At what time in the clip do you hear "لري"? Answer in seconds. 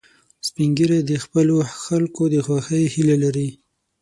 3.23-3.49